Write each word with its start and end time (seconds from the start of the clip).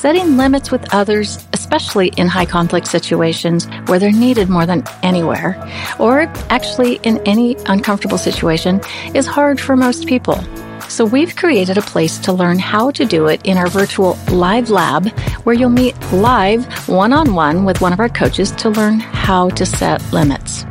setting 0.00 0.38
limits 0.38 0.70
with 0.70 0.94
others, 0.94 1.46
especially 1.52 2.08
in 2.16 2.26
high 2.26 2.46
conflict 2.46 2.86
situations 2.86 3.68
where 3.84 3.98
they're 3.98 4.10
needed 4.10 4.48
more 4.48 4.64
than 4.64 4.82
anywhere, 5.02 5.54
or 5.98 6.22
actually 6.48 6.94
in 7.02 7.18
any 7.26 7.54
uncomfortable 7.66 8.16
situation, 8.16 8.80
is 9.14 9.26
hard 9.26 9.60
for 9.60 9.76
most 9.76 10.06
people. 10.06 10.42
So 10.88 11.04
we've 11.04 11.36
created 11.36 11.76
a 11.76 11.82
place 11.82 12.16
to 12.20 12.32
learn 12.32 12.58
how 12.58 12.90
to 12.92 13.04
do 13.04 13.26
it 13.26 13.42
in 13.44 13.58
our 13.58 13.68
virtual 13.68 14.16
live 14.32 14.70
lab 14.70 15.06
where 15.44 15.54
you'll 15.54 15.68
meet 15.68 15.94
live 16.12 16.64
one 16.88 17.12
on 17.12 17.34
one 17.34 17.66
with 17.66 17.82
one 17.82 17.92
of 17.92 18.00
our 18.00 18.08
coaches 18.08 18.52
to 18.52 18.70
learn 18.70 19.00
how 19.00 19.50
to 19.50 19.66
set 19.66 20.00
limits. 20.14 20.64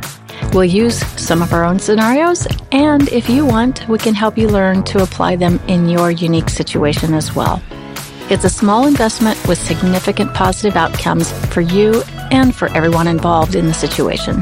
We'll 0.52 0.64
use 0.64 0.98
some 1.16 1.40
of 1.40 1.52
our 1.52 1.62
own 1.62 1.78
scenarios, 1.78 2.48
and 2.72 3.08
if 3.10 3.30
you 3.30 3.46
want, 3.46 3.88
we 3.88 3.98
can 3.98 4.14
help 4.14 4.36
you 4.36 4.48
learn 4.48 4.82
to 4.90 5.04
apply 5.04 5.36
them 5.36 5.60
in 5.68 5.88
your 5.88 6.10
unique 6.10 6.50
situation 6.50 7.14
as 7.14 7.32
well. 7.36 7.62
It's 8.30 8.44
a 8.44 8.48
small 8.48 8.86
investment 8.86 9.44
with 9.48 9.58
significant 9.58 10.32
positive 10.34 10.76
outcomes 10.76 11.32
for 11.46 11.62
you 11.62 12.04
and 12.30 12.54
for 12.54 12.68
everyone 12.68 13.08
involved 13.08 13.56
in 13.56 13.66
the 13.66 13.74
situation. 13.74 14.40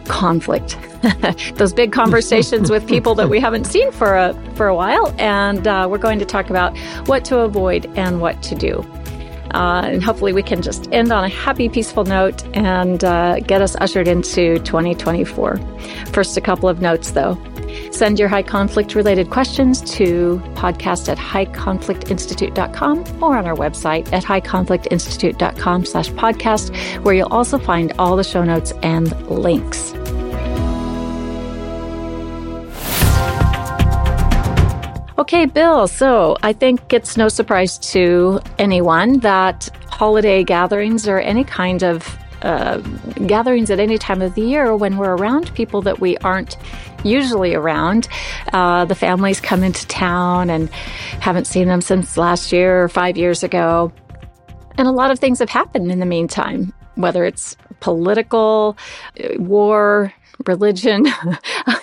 conflict. 0.07 0.77
Those 1.55 1.73
big 1.73 1.93
conversations 1.93 2.71
with 2.71 2.87
people 2.87 3.15
that 3.15 3.31
we 3.31 3.41
haven't 3.47 3.65
seen 3.65 3.91
for 3.91 4.17
a 4.17 4.35
for 4.55 4.69
a 4.69 4.75
while, 4.75 5.15
and 5.17 5.67
uh, 5.67 5.89
we're 5.91 5.97
going 5.97 6.19
to 6.19 6.27
talk 6.27 6.51
about 6.51 6.77
what 7.07 7.25
to 7.25 7.39
avoid 7.39 7.87
and 7.97 8.21
what 8.21 8.43
to 8.43 8.55
do. 8.55 8.87
Uh, 9.55 9.85
and 9.85 10.05
hopefully, 10.05 10.35
we 10.35 10.43
can 10.43 10.61
just 10.61 10.93
end 10.93 11.11
on 11.11 11.25
a 11.25 11.29
happy, 11.31 11.71
peaceful 11.71 12.05
note 12.05 12.45
and 12.55 13.03
uh, 13.03 13.41
get 13.41 13.63
us 13.63 13.75
ushered 13.77 14.09
into 14.09 14.59
2024. 14.59 15.57
First, 16.13 16.37
a 16.37 16.43
couple 16.43 16.69
of 16.69 16.83
notes 16.83 17.13
though. 17.13 17.39
Send 17.91 18.19
your 18.19 18.29
high 18.29 18.43
conflict 18.43 18.95
related 18.95 19.31
questions 19.31 19.81
to 19.97 20.43
podcast 20.55 21.09
at 21.09 21.19
highconflictinstitute.com 21.19 23.23
or 23.23 23.37
on 23.37 23.47
our 23.47 23.55
website 23.55 24.13
at 24.13 24.25
highconflictinstitute.com 24.25 25.85
slash 25.85 26.11
podcast, 26.11 27.03
where 27.03 27.15
you'll 27.15 27.33
also 27.33 27.59
find 27.59 27.93
all 27.99 28.17
the 28.17 28.25
show 28.25 28.45
notes 28.45 28.73
and 28.83 29.29
links. 29.29 29.93
Okay, 35.19 35.47
Bill. 35.47 35.87
So 35.87 36.37
I 36.43 36.53
think 36.53 36.93
it's 36.93 37.17
no 37.17 37.29
surprise 37.29 37.79
to 37.93 38.41
anyone 38.59 39.21
that 39.21 39.69
holiday 39.89 40.43
gatherings 40.43 41.07
or 41.07 41.21
any 41.21 41.45
kind 41.45 41.85
of 41.85 42.19
uh, 42.43 42.79
gatherings 43.27 43.71
at 43.71 43.81
any 43.81 43.99
time 43.99 44.23
of 44.23 44.35
the 44.35 44.43
year 44.43 44.75
when 44.77 44.97
we're 44.97 45.15
around 45.15 45.55
people 45.55 45.83
that 45.83 46.01
we 46.01 46.17
aren't 46.19 46.57
usually 47.05 47.55
around. 47.55 48.09
Uh, 48.53 48.85
the 48.85 48.95
families 48.95 49.41
come 49.41 49.63
into 49.63 49.87
town 49.87 50.51
and 50.51 50.71
haven't 51.21 51.47
seen 51.47 51.69
them 51.69 51.81
since 51.81 52.17
last 52.17 52.53
year 52.53 52.83
or 52.83 52.89
five 52.89 53.17
years 53.17 53.43
ago. 53.43 53.93
And 54.79 54.89
a 54.89 54.93
lot 54.93 55.11
of 55.11 55.19
things 55.19 55.39
have 55.39 55.51
happened 55.51 55.91
in 55.91 56.01
the 56.01 56.07
meantime, 56.07 56.73
whether 56.95 57.25
it's 57.25 57.57
political, 57.81 58.77
uh, 59.23 59.41
war, 59.41 60.13
religion, 60.47 61.07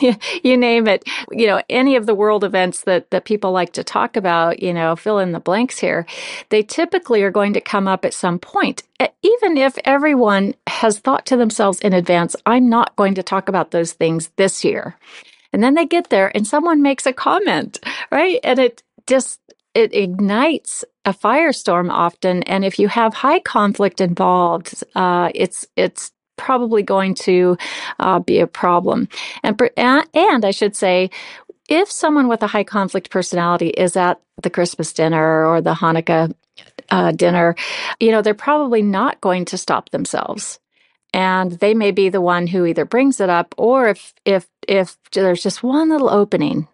you 0.44 0.58
name 0.58 0.88
it, 0.88 1.04
you 1.32 1.48
know, 1.48 1.62
any 1.70 1.96
of 1.96 2.06
the 2.06 2.16
world 2.16 2.44
events 2.44 2.82
that, 2.82 3.12
that 3.12 3.26
people 3.26 3.52
like 3.52 3.74
to 3.74 3.84
talk 3.84 4.18
about, 4.18 4.62
you 4.64 4.74
know, 4.74 4.96
fill 4.96 5.20
in 5.20 5.32
the 5.34 5.40
blanks 5.40 5.80
here, 5.80 6.06
they 6.50 6.64
typically 6.64 7.24
are 7.24 7.32
going 7.32 7.54
to 7.54 7.62
come 7.62 7.88
up 7.88 8.06
at 8.06 8.14
some 8.14 8.40
point. 8.40 8.84
Even 9.24 9.58
if 9.58 9.78
everyone 9.86 10.56
has 10.68 11.00
thought 11.00 11.26
to 11.28 11.38
themselves 11.38 11.80
in 11.82 11.94
advance, 11.94 12.36
I'm 12.46 12.70
not 12.70 12.96
going 12.96 13.16
to 13.16 13.24
talk 13.24 13.50
about 13.50 13.72
those 13.72 13.94
things 13.94 14.30
this 14.38 14.64
year. 14.66 14.98
And 15.54 15.64
then 15.64 15.74
they 15.74 15.86
get 15.86 16.10
there 16.10 16.32
and 16.36 16.48
someone 16.48 16.82
makes 16.82 17.06
a 17.06 17.14
comment, 17.14 17.80
right? 18.12 18.40
And 18.44 18.60
it 18.60 18.84
just, 19.08 19.40
it 19.74 19.94
ignites 19.94 20.86
a 21.06 21.14
firestorm 21.14 21.90
often. 21.92 22.44
And 22.44 22.66
if 22.66 22.80
you 22.80 22.88
have 22.88 23.14
high 23.16 23.40
conflict 23.40 24.02
involved, 24.02 24.84
uh, 24.96 25.32
it's, 25.34 25.66
it's 25.76 26.12
probably 26.40 26.82
going 26.82 27.14
to 27.14 27.58
uh, 28.00 28.20
be 28.20 28.40
a 28.40 28.48
problem. 28.48 29.10
And, 29.44 29.60
and 29.76 30.46
I 30.46 30.52
should 30.52 30.76
say, 30.76 31.10
if 31.68 31.92
someone 31.92 32.30
with 32.30 32.42
a 32.42 32.48
high 32.48 32.64
conflict 32.64 33.12
personality 33.12 33.68
is 33.70 33.96
at 33.96 34.20
the 34.42 34.50
Christmas 34.50 34.94
dinner 34.94 35.46
or 35.46 35.62
the 35.62 35.76
Hanukkah 35.76 36.34
uh, 36.90 37.12
dinner, 37.12 37.56
you 38.00 38.12
know, 38.12 38.22
they're 38.22 38.34
probably 38.34 38.82
not 38.82 39.22
going 39.22 39.46
to 39.46 39.58
stop 39.58 39.90
themselves. 39.90 40.60
And 41.14 41.52
they 41.54 41.74
may 41.74 41.92
be 41.92 42.10
the 42.10 42.22
one 42.22 42.48
who 42.48 42.66
either 42.66 42.86
brings 42.86 43.20
it 43.20 43.30
up 43.30 43.54
or 43.58 43.90
if 43.90 44.14
if 44.26 44.48
if 44.68 44.96
there's 45.12 45.42
just 45.42 45.64
one 45.64 45.90
little 45.90 46.10
opening, 46.10 46.68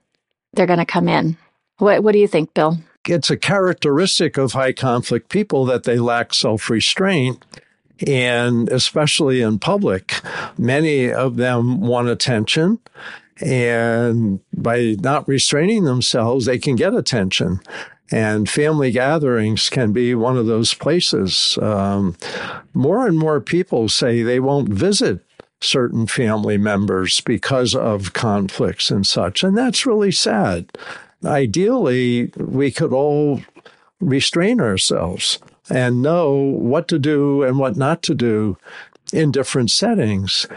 they're 0.53 0.66
going 0.66 0.80
to 0.80 0.86
come 0.86 1.08
in. 1.08 1.38
What 1.78 2.03
what 2.03 2.12
do 2.12 2.20
you 2.20 2.28
think, 2.28 2.53
Bill? 2.53 2.78
It's 3.08 3.30
a 3.30 3.38
characteristic 3.38 4.38
of 4.38 4.52
high 4.52 4.74
conflict 4.74 5.30
people 5.30 5.64
that 5.66 5.84
they 5.84 6.00
lack 6.00 6.34
self 6.34 6.70
restraint 6.70 7.46
and 8.06 8.69
especially 8.69 9.41
in 9.41 9.59
public, 9.59 10.22
many 10.57 11.11
of 11.11 11.38
them 11.38 11.81
want 11.81 12.07
attention. 12.09 12.79
And 13.41 14.39
by 14.56 14.95
not 15.00 15.28
restraining 15.28 15.83
themselves, 15.83 16.45
they 16.45 16.57
can 16.57 16.75
get 16.75 16.94
attention. 16.94 17.59
And 18.11 18.50
family 18.50 18.91
gatherings 18.91 19.69
can 19.69 19.91
be 19.91 20.13
one 20.16 20.38
of 20.38 20.45
those 20.45 20.73
places. 20.73 21.57
Um, 21.61 22.16
more 22.73 23.07
and 23.07 23.17
more 23.17 23.41
people 23.41 23.89
say 23.89 24.22
they 24.22 24.39
won't 24.39 24.69
visit 24.69 25.22
certain 25.61 26.05
family 26.05 26.57
members 26.57 27.22
because 27.22 27.75
of 27.75 28.13
conflicts 28.13 28.91
and 28.91 29.07
such. 29.07 29.44
And 29.44 29.57
that's 29.57 29.85
really 29.85 30.11
sad. 30.11 30.72
Ideally, 31.23 32.31
we 32.38 32.72
could 32.72 32.94
all 32.94 33.41
restrain 34.00 34.61
ourselves 34.61 35.39
and 35.70 36.02
know 36.02 36.34
what 36.34 36.88
to 36.90 37.00
do 37.00 37.44
and 37.44 37.58
what 37.58 37.76
not 37.76 38.03
to 38.03 38.16
do 38.16 38.58
in 39.14 39.31
different 39.31 39.72
settings. 39.72 40.48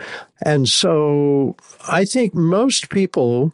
And 0.43 0.69
so 0.69 1.57
I 1.89 2.05
think 2.05 2.35
most 2.35 2.91
people, 2.91 3.53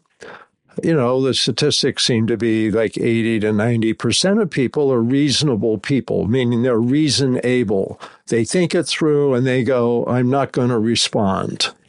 you 0.83 0.95
know, 0.95 1.21
the 1.21 1.35
statistics 1.35 2.05
seem 2.05 2.27
to 2.27 2.37
be 2.37 2.71
like 2.71 2.97
80 2.97 3.41
to 3.41 3.53
90% 3.53 4.43
of 4.43 4.51
people 4.51 4.93
are 4.93 5.01
reasonable 5.01 5.79
people, 5.79 6.27
meaning 6.27 6.63
they're 6.63 6.79
reason 6.79 7.41
able. 7.45 8.01
They 8.29 8.45
think 8.45 8.75
it 8.75 8.85
through 8.85 9.35
and 9.35 9.47
they 9.47 9.65
go, 9.65 10.05
I'm 10.07 10.31
not 10.31 10.53
going 10.53 10.71
to 10.71 10.79
respond. 10.79 11.71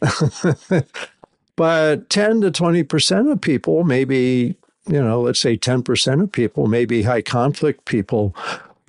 but 1.56 2.10
10 2.10 2.40
to 2.42 2.50
20% 2.50 3.32
of 3.32 3.40
people, 3.40 3.84
maybe, 3.84 4.56
you 4.86 5.02
know, 5.02 5.22
let's 5.22 5.40
say 5.40 5.56
10% 5.56 6.22
of 6.22 6.32
people, 6.32 6.66
maybe 6.66 7.02
high 7.02 7.22
conflict 7.22 7.84
people, 7.86 8.34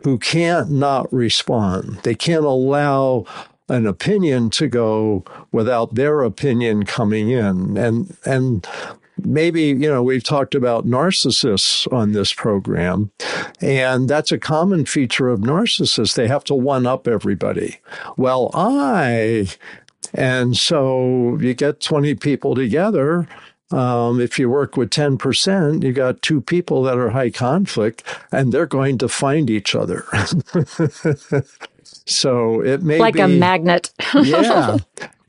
who 0.04 0.18
can't 0.18 0.72
not 0.72 1.12
respond. 1.12 2.00
They 2.04 2.16
can't 2.16 2.46
allow 2.46 3.26
an 3.70 3.86
opinion 3.86 4.50
to 4.50 4.68
go 4.68 5.26
without 5.52 5.96
their 5.96 6.22
opinion 6.22 6.86
coming 6.86 7.30
in. 7.30 7.78
And 7.78 8.16
and 8.26 8.68
maybe, 9.24 9.64
you 9.64 9.90
know, 9.90 10.04
we've 10.04 10.24
talked 10.24 10.56
about 10.56 10.88
narcissists 10.88 11.92
on 11.92 12.14
this 12.14 12.34
program, 12.34 13.12
and 13.60 14.10
that's 14.10 14.32
a 14.32 14.38
common 14.38 14.86
feature 14.86 15.30
of 15.30 15.42
narcissists. 15.42 16.16
They 16.16 16.28
have 16.28 16.44
to 16.46 16.56
one 16.56 16.86
up 16.86 17.08
everybody. 17.08 17.80
Well, 18.16 18.52
I 18.54 19.48
and 20.14 20.56
so 20.56 21.38
you 21.42 21.54
get 21.54 21.82
20 21.82 22.16
people 22.16 22.56
together 22.56 23.28
um, 23.72 24.22
if 24.22 24.40
you 24.40 24.50
work 24.50 24.78
with 24.78 24.90
10%, 24.90 25.84
you 25.84 25.92
got 25.92 26.22
two 26.22 26.42
people 26.42 26.84
that 26.84 26.98
are 26.98 27.10
high 27.10 27.30
conflict 27.30 28.04
and 28.32 28.52
they're 28.52 28.66
going 28.66 28.98
to 29.00 29.10
find 29.10 29.50
each 29.50 29.76
other. 29.76 30.06
so 32.06 32.62
it 32.62 32.82
may 32.82 33.00
like 33.00 33.16
be, 33.16 33.22
a 33.22 33.28
magnet. 33.28 33.92
yeah. 34.24 34.78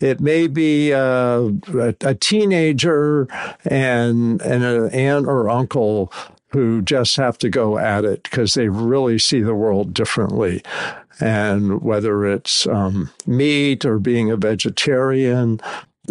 It 0.01 0.21
may 0.21 0.47
be 0.47 0.93
uh, 0.93 1.51
a, 1.75 1.95
a, 2.03 2.15
teenager 2.15 3.27
and, 3.65 4.41
and 4.43 4.63
an 4.63 4.91
aunt 4.91 5.27
or 5.27 5.51
uncle 5.51 6.13
who 6.51 6.81
just 6.83 7.17
have 7.17 7.37
to 7.39 7.49
go 7.49 7.79
at 7.79 8.05
it 8.05 8.23
because 8.23 8.55
they 8.55 8.69
really 8.69 9.19
see 9.19 9.41
the 9.41 9.55
world 9.55 9.93
differently. 9.93 10.63
And 11.21 11.83
whether 11.83 12.25
it's 12.25 12.67
um, 12.69 13.11
meat 13.27 13.85
or 13.85 13.99
being 13.99 14.31
a 14.31 14.37
vegetarian, 14.37 15.61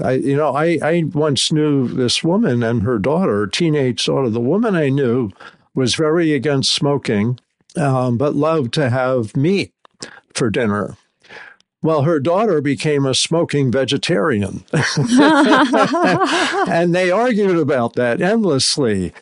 I, 0.03 0.13
you 0.13 0.35
know, 0.35 0.55
I, 0.55 0.79
I 0.81 1.03
once 1.13 1.51
knew 1.51 1.87
this 1.87 2.23
woman 2.23 2.63
and 2.63 2.83
her 2.83 2.99
daughter, 2.99 3.47
teenage 3.47 4.05
daughter. 4.05 4.29
The 4.29 4.39
woman 4.39 4.75
I 4.75 4.89
knew 4.89 5.31
was 5.73 5.95
very 5.95 6.33
against 6.33 6.73
smoking, 6.73 7.39
um, 7.75 8.17
but 8.17 8.35
loved 8.35 8.73
to 8.75 8.89
have 8.89 9.35
meat 9.35 9.73
for 10.33 10.49
dinner. 10.49 10.97
Well, 11.81 12.01
her 12.03 12.19
daughter 12.19 12.59
became 12.59 13.05
a 13.05 13.13
smoking 13.13 13.71
vegetarian. 13.71 14.63
and 16.67 16.93
they 16.95 17.11
argued 17.11 17.57
about 17.57 17.93
that 17.93 18.21
endlessly. 18.21 19.13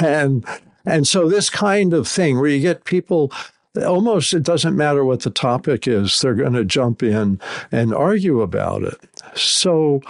And 0.00 0.44
and 0.86 1.06
so 1.06 1.28
this 1.28 1.50
kind 1.50 1.92
of 1.92 2.08
thing 2.08 2.40
where 2.40 2.48
you 2.48 2.60
get 2.60 2.84
people 2.84 3.30
almost 3.76 4.34
it 4.34 4.42
doesn't 4.42 4.76
matter 4.76 5.04
what 5.04 5.20
the 5.20 5.30
topic 5.30 5.86
is, 5.86 6.20
they're 6.20 6.34
going 6.34 6.54
to 6.54 6.64
jump 6.64 7.02
in 7.02 7.40
and 7.70 7.94
argue 7.94 8.40
about 8.40 8.82
it. 8.82 8.98
So 9.34 10.00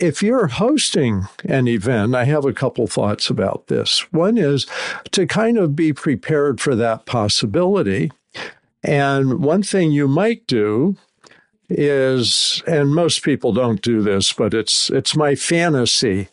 if 0.00 0.22
you're 0.22 0.46
hosting 0.46 1.24
an 1.44 1.68
event, 1.68 2.14
I 2.14 2.24
have 2.24 2.44
a 2.44 2.52
couple 2.52 2.86
thoughts 2.86 3.28
about 3.28 3.66
this. 3.66 4.00
One 4.12 4.38
is 4.38 4.66
to 5.12 5.26
kind 5.26 5.58
of 5.58 5.76
be 5.76 5.92
prepared 5.92 6.60
for 6.60 6.74
that 6.76 7.06
possibility. 7.06 8.10
And 8.82 9.40
one 9.40 9.62
thing 9.62 9.92
you 9.92 10.08
might 10.08 10.46
do 10.46 10.96
is, 11.68 12.62
and 12.66 12.94
most 12.94 13.22
people 13.22 13.52
don't 13.52 13.82
do 13.82 14.02
this, 14.02 14.32
but 14.32 14.54
it's 14.54 14.90
it's 14.90 15.14
my 15.14 15.34
fantasy, 15.34 16.28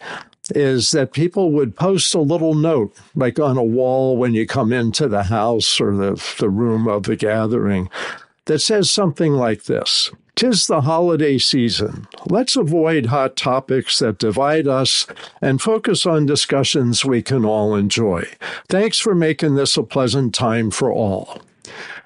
is 0.56 0.92
that 0.92 1.14
people 1.14 1.52
would 1.52 1.76
post 1.76 2.14
a 2.16 2.20
little 2.20 2.54
note, 2.54 2.96
like 3.16 3.40
on 3.40 3.58
a 3.58 3.64
wall 3.64 4.18
when 4.18 4.34
you 4.34 4.46
come 4.46 4.72
into 4.72 5.08
the 5.08 5.24
house 5.24 5.80
or 5.80 5.96
the, 5.96 6.36
the 6.40 6.50
room 6.50 6.88
of 6.88 7.04
the 7.04 7.16
gathering, 7.16 7.90
that 8.46 8.60
says 8.60 8.90
something 8.90 9.34
like 9.34 9.64
this. 9.64 10.12
Tis 10.36 10.68
the 10.68 10.82
holiday 10.82 11.40
season. 11.40 12.08
Let's 12.28 12.56
avoid 12.56 13.08
hot 13.08 13.36
topics 13.36 13.98
that 14.00 14.20
divide 14.20 14.68
us 14.68 15.08
and 15.42 15.60
focus 15.60 16.06
on 16.06 16.28
discussions 16.28 17.04
we 17.04 17.24
can 17.24 17.44
all 17.44 17.76
enjoy. 17.76 18.28
Thanks 18.70 19.00
for 19.00 19.16
making 19.16 19.56
this 19.56 19.78
a 19.78 19.84
pleasant 19.84 20.36
time 20.36 20.70
for 20.70 20.92
all. 20.92 21.42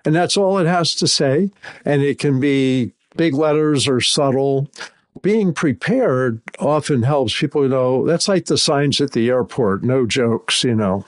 And 0.06 0.16
that's 0.16 0.38
all 0.38 0.58
it 0.58 0.66
has 0.66 0.96
to 0.96 1.08
say. 1.08 1.52
And 1.84 2.02
it 2.02 2.20
can 2.20 2.40
be 2.40 2.94
big 3.18 3.34
letters 3.34 3.88
or 3.88 4.00
subtle. 4.00 4.70
Being 5.22 5.54
prepared 5.54 6.42
often 6.60 7.04
helps 7.04 7.38
people 7.38 7.64
you 7.64 7.70
know 7.70 8.06
that's 8.06 8.28
like 8.28 8.46
the 8.46 8.58
signs 8.58 9.02
at 9.02 9.12
the 9.12 9.30
airport, 9.30 9.84
no 9.84 10.06
jokes, 10.06 10.64
you 10.64 10.76
know. 10.76 11.06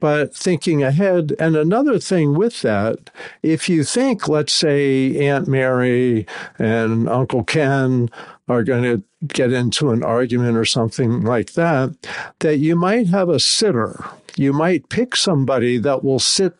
But 0.00 0.34
thinking 0.34 0.82
ahead, 0.82 1.34
and 1.40 1.56
another 1.56 1.98
thing 1.98 2.34
with 2.34 2.62
that, 2.62 3.10
if 3.42 3.68
you 3.68 3.82
think, 3.82 4.28
let's 4.28 4.52
say, 4.52 5.26
Aunt 5.26 5.48
Mary 5.48 6.24
and 6.58 7.08
Uncle 7.08 7.42
Ken 7.42 8.08
are 8.48 8.62
going 8.62 8.84
to 8.84 9.02
get 9.26 9.52
into 9.52 9.90
an 9.90 10.04
argument 10.04 10.56
or 10.56 10.64
something 10.64 11.22
like 11.22 11.54
that, 11.54 11.96
that 12.38 12.58
you 12.58 12.76
might 12.76 13.08
have 13.08 13.28
a 13.28 13.40
sitter. 13.40 14.04
You 14.38 14.52
might 14.52 14.88
pick 14.88 15.16
somebody 15.16 15.78
that 15.78 16.04
will 16.04 16.18
sit 16.18 16.54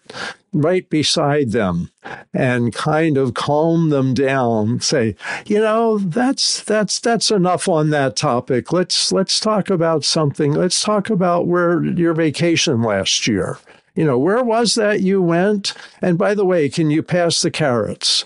right 0.52 0.88
beside 0.88 1.52
them 1.52 1.90
and 2.32 2.74
kind 2.74 3.16
of 3.18 3.34
calm 3.34 3.90
them 3.90 4.14
down 4.14 4.80
say 4.80 5.14
you 5.44 5.58
know 5.58 5.98
that's 5.98 6.62
that's 6.62 6.98
that's 7.00 7.30
enough 7.30 7.68
on 7.68 7.90
that 7.90 8.16
topic. 8.16 8.72
Let's 8.72 9.12
let's 9.12 9.40
talk 9.40 9.68
about 9.70 10.04
something. 10.04 10.52
Let's 10.54 10.82
talk 10.82 11.10
about 11.10 11.46
where 11.46 11.84
your 11.84 12.14
vacation 12.14 12.82
last 12.82 13.26
year. 13.26 13.58
You 13.94 14.04
know 14.04 14.18
where 14.18 14.42
was 14.42 14.74
that 14.76 15.00
you 15.00 15.20
went? 15.20 15.74
And 16.00 16.16
by 16.16 16.34
the 16.34 16.46
way 16.46 16.68
can 16.68 16.90
you 16.90 17.02
pass 17.02 17.42
the 17.42 17.50
carrots? 17.50 18.24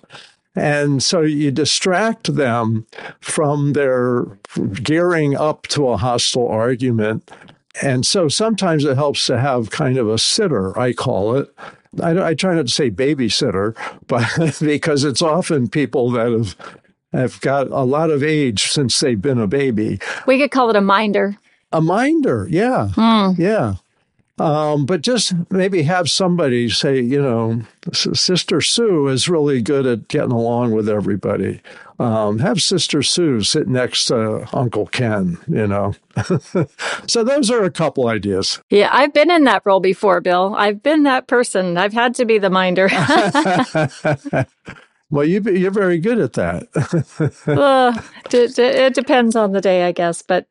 And 0.54 1.02
so 1.02 1.22
you 1.22 1.50
distract 1.50 2.34
them 2.34 2.86
from 3.20 3.72
their 3.72 4.26
gearing 4.74 5.34
up 5.34 5.66
to 5.68 5.88
a 5.88 5.96
hostile 5.96 6.46
argument 6.46 7.30
and 7.80 8.04
so 8.04 8.28
sometimes 8.28 8.84
it 8.84 8.96
helps 8.96 9.26
to 9.26 9.38
have 9.38 9.70
kind 9.70 9.96
of 9.96 10.08
a 10.08 10.18
sitter, 10.18 10.78
I 10.78 10.92
call 10.92 11.36
it, 11.36 11.54
I, 12.02 12.28
I 12.28 12.34
try 12.34 12.54
not 12.54 12.66
to 12.66 12.72
say 12.72 12.90
babysitter, 12.90 13.76
but 14.06 14.58
because 14.60 15.04
it's 15.04 15.22
often 15.22 15.68
people 15.68 16.10
that 16.12 16.30
have 16.30 16.56
have 17.12 17.40
got 17.42 17.66
a 17.66 17.82
lot 17.82 18.08
of 18.08 18.22
age 18.22 18.70
since 18.70 18.98
they've 18.98 19.20
been 19.20 19.38
a 19.38 19.46
baby. 19.46 20.00
We 20.26 20.38
could 20.38 20.50
call 20.50 20.70
it 20.70 20.76
a 20.76 20.80
minder. 20.80 21.36
A 21.70 21.80
minder, 21.82 22.46
yeah, 22.50 22.88
mm. 22.92 23.38
yeah. 23.38 23.74
Um, 24.38 24.86
but 24.86 25.02
just 25.02 25.34
maybe 25.50 25.82
have 25.82 26.08
somebody 26.08 26.70
say, 26.70 27.00
you 27.00 27.20
know, 27.20 27.62
Sister 27.92 28.60
Sue 28.60 29.08
is 29.08 29.28
really 29.28 29.60
good 29.60 29.86
at 29.86 30.08
getting 30.08 30.30
along 30.30 30.72
with 30.72 30.88
everybody. 30.88 31.60
Um, 31.98 32.38
have 32.38 32.62
Sister 32.62 33.02
Sue 33.02 33.42
sit 33.42 33.68
next 33.68 34.06
to 34.06 34.48
Uncle 34.52 34.86
Ken, 34.86 35.38
you 35.48 35.66
know. 35.66 35.94
so 37.06 37.24
those 37.24 37.50
are 37.50 37.64
a 37.64 37.70
couple 37.70 38.08
ideas. 38.08 38.60
Yeah, 38.70 38.88
I've 38.92 39.12
been 39.12 39.30
in 39.30 39.44
that 39.44 39.62
role 39.64 39.80
before, 39.80 40.20
Bill. 40.20 40.54
I've 40.56 40.82
been 40.82 41.02
that 41.04 41.26
person. 41.26 41.76
I've 41.76 41.92
had 41.92 42.14
to 42.16 42.24
be 42.24 42.38
the 42.38 42.50
minder. 42.50 42.88
Well, 45.12 45.26
you, 45.26 45.42
you're 45.42 45.70
very 45.70 45.98
good 45.98 46.18
at 46.18 46.32
that. 46.32 46.68
uh, 47.46 47.92
d- 48.30 48.46
d- 48.48 48.62
it 48.62 48.94
depends 48.94 49.36
on 49.36 49.52
the 49.52 49.60
day, 49.60 49.84
I 49.84 49.92
guess. 49.92 50.22
But 50.22 50.46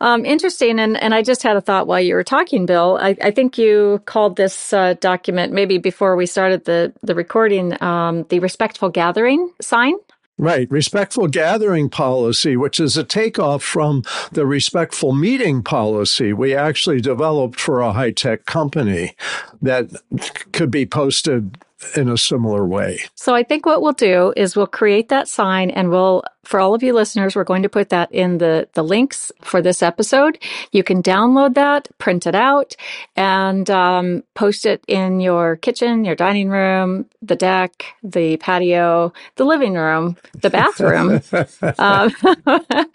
um, 0.00 0.24
interesting. 0.24 0.78
And, 0.78 0.96
and 1.02 1.12
I 1.12 1.20
just 1.20 1.42
had 1.42 1.56
a 1.56 1.60
thought 1.60 1.88
while 1.88 2.00
you 2.00 2.14
were 2.14 2.22
talking, 2.22 2.64
Bill. 2.64 2.96
I, 3.00 3.16
I 3.20 3.32
think 3.32 3.58
you 3.58 4.00
called 4.06 4.36
this 4.36 4.72
uh, 4.72 4.94
document, 5.00 5.52
maybe 5.52 5.78
before 5.78 6.14
we 6.14 6.26
started 6.26 6.64
the, 6.64 6.92
the 7.02 7.16
recording, 7.16 7.82
um, 7.82 8.22
the 8.28 8.38
respectful 8.38 8.88
gathering 8.88 9.50
sign. 9.60 9.94
Right. 10.38 10.70
Respectful 10.70 11.26
gathering 11.26 11.90
policy, 11.90 12.56
which 12.56 12.78
is 12.78 12.96
a 12.96 13.04
takeoff 13.04 13.64
from 13.64 14.04
the 14.30 14.46
respectful 14.46 15.12
meeting 15.12 15.62
policy 15.62 16.32
we 16.32 16.54
actually 16.54 17.00
developed 17.00 17.58
for 17.58 17.80
a 17.80 17.92
high 17.92 18.12
tech 18.12 18.44
company 18.44 19.16
that 19.60 19.90
could 20.52 20.70
be 20.70 20.86
posted 20.86 21.58
in 21.96 22.08
a 22.08 22.16
similar 22.16 22.66
way. 22.66 22.98
So 23.14 23.34
I 23.34 23.42
think 23.42 23.66
what 23.66 23.82
we'll 23.82 23.92
do 23.92 24.32
is 24.36 24.56
we'll 24.56 24.66
create 24.66 25.08
that 25.08 25.28
sign 25.28 25.70
and 25.70 25.90
we'll 25.90 26.22
for 26.44 26.60
all 26.60 26.74
of 26.74 26.82
you 26.82 26.92
listeners, 26.92 27.34
we're 27.34 27.44
going 27.44 27.62
to 27.62 27.68
put 27.68 27.88
that 27.88 28.12
in 28.12 28.38
the, 28.38 28.68
the 28.74 28.82
links 28.82 29.32
for 29.40 29.60
this 29.60 29.82
episode. 29.82 30.38
You 30.72 30.82
can 30.82 31.02
download 31.02 31.54
that, 31.54 31.88
print 31.98 32.26
it 32.26 32.34
out, 32.34 32.76
and 33.16 33.68
um, 33.70 34.22
post 34.34 34.66
it 34.66 34.84
in 34.86 35.20
your 35.20 35.56
kitchen, 35.56 36.04
your 36.04 36.14
dining 36.14 36.48
room, 36.48 37.06
the 37.22 37.36
deck, 37.36 37.84
the 38.02 38.36
patio, 38.36 39.12
the 39.36 39.44
living 39.44 39.74
room, 39.74 40.16
the 40.40 40.50
bathroom, 40.50 41.20
um, 41.78 42.10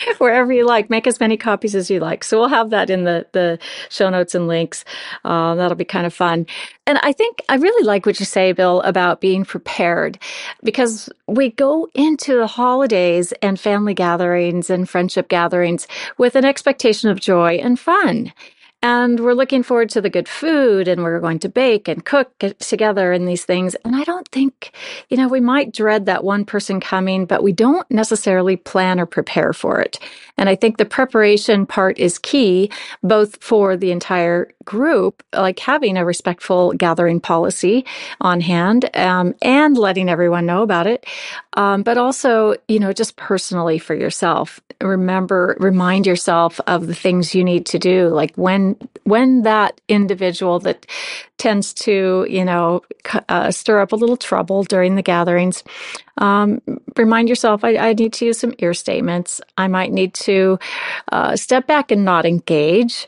wherever 0.18 0.54
you 0.54 0.66
like. 0.66 0.90
Make 0.90 1.08
as 1.08 1.20
many 1.20 1.38
copies 1.38 1.76
as 1.76 1.90
you 1.90 2.00
like. 2.00 2.24
So 2.24 2.40
we'll 2.40 2.50
have 2.50 2.70
that 2.70 2.90
in 2.90 3.04
the, 3.04 3.26
the 3.32 3.60
show 3.90 4.10
notes 4.10 4.36
and 4.36 4.48
links. 4.48 4.86
Uh, 5.26 5.56
that'll 5.56 5.76
be 5.76 5.86
kind 5.86 6.06
of 6.06 6.14
fun. 6.14 6.46
And 6.90 7.00
I 7.04 7.12
think 7.12 7.44
I 7.48 7.56
really 7.56 7.86
like 7.86 8.08
what 8.08 8.20
you 8.20 8.26
say, 8.26 8.52
Bill, 8.52 8.82
about 8.82 9.22
being 9.22 9.46
prepared 9.46 10.18
because 10.64 11.08
we 11.28 11.52
go 11.52 11.88
into 11.94 12.36
the 12.36 12.48
holidays 12.48 13.32
and 13.42 13.60
family 13.60 13.94
gatherings 13.94 14.70
and 14.70 14.90
friendship 14.90 15.28
gatherings 15.28 15.88
with 16.18 16.36
an 16.36 16.46
expectation 16.46 17.10
of 17.10 17.20
joy 17.20 17.54
and 17.56 17.80
fun. 17.80 18.34
And 18.82 19.20
we're 19.20 19.34
looking 19.34 19.64
forward 19.64 19.90
to 19.92 20.02
the 20.02 20.10
good 20.10 20.30
food 20.30 20.88
and 20.88 21.04
we're 21.04 21.20
going 21.20 21.40
to 21.40 21.50
bake 21.50 21.90
and 21.90 22.06
cook 22.06 22.32
together 22.60 23.12
and 23.12 23.28
these 23.28 23.44
things. 23.44 23.76
And 23.84 23.96
I 23.96 24.06
don't 24.06 24.28
think, 24.30 24.72
you 25.10 25.18
know, 25.18 25.28
we 25.28 25.42
might 25.42 25.74
dread 25.74 26.06
that 26.06 26.24
one 26.24 26.46
person 26.46 26.80
coming, 26.80 27.26
but 27.26 27.44
we 27.44 27.52
don't 27.52 27.90
necessarily 27.92 28.56
plan 28.56 29.00
or 29.00 29.06
prepare 29.06 29.52
for 29.52 29.82
it. 29.82 30.00
And 30.38 30.48
I 30.48 30.56
think 30.56 30.78
the 30.78 30.86
preparation 30.86 31.66
part 31.66 32.00
is 32.00 32.18
key, 32.20 32.72
both 33.04 33.44
for 33.44 33.76
the 33.76 33.92
entire 33.92 34.50
group, 34.64 35.24
like 35.34 35.60
having 35.60 35.98
a 35.98 36.06
respectful 36.06 36.72
gathering 36.74 37.20
policy 37.20 37.86
on 38.22 38.40
hand 38.40 38.90
um, 38.96 39.36
and 39.42 39.78
letting 39.78 40.10
everyone 40.10 40.46
know 40.46 40.64
about 40.64 40.88
it, 40.88 41.06
um, 41.56 41.84
but 41.84 41.98
also, 41.98 42.56
you 42.70 42.80
know, 42.80 42.94
just 42.94 43.18
personally 43.18 43.80
for 43.80 43.96
yourself. 43.96 44.62
Remember, 44.82 45.58
remind 45.60 46.08
yourself 46.08 46.62
of 46.68 46.88
the 46.88 46.96
things 46.96 47.36
you 47.36 47.44
need 47.44 47.66
to 47.68 47.80
do. 47.80 48.08
Like 48.10 48.34
when 48.36 48.69
when 49.04 49.44
that 49.44 49.80
individual 49.88 50.60
that 50.60 50.86
tends 51.38 51.74
to, 51.74 52.26
you 52.30 52.44
know, 52.44 52.82
uh, 53.30 53.52
stir 53.52 53.80
up 53.80 53.92
a 53.92 53.96
little 53.96 54.18
trouble 54.18 54.64
during 54.64 54.96
the 54.96 55.02
gatherings. 55.02 55.64
Um, 56.18 56.62
remind 56.98 57.30
yourself, 57.30 57.64
I, 57.64 57.78
I, 57.78 57.94
need 57.94 58.12
to 58.14 58.26
use 58.26 58.40
some 58.40 58.54
EAR 58.60 58.74
statements. 58.74 59.40
I 59.58 59.68
might 59.68 59.94
need 59.94 60.14
to 60.16 60.60
uh, 61.12 61.38
step 61.38 61.66
back 61.66 61.92
and 61.92 62.04
not 62.04 62.26
engage 62.26 63.08